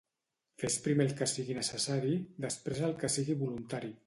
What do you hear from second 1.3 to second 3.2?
sigui necessari; després el que